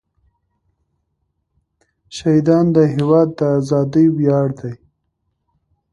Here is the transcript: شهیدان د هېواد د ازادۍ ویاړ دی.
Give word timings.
شهیدان 2.15 2.65
د 2.75 2.77
هېواد 2.93 3.27
د 3.39 3.39
ازادۍ 3.57 4.07
ویاړ 4.17 4.47
دی. 4.61 4.73